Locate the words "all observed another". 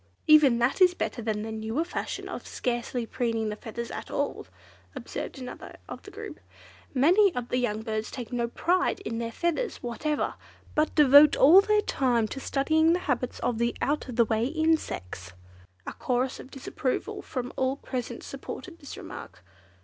4.09-5.77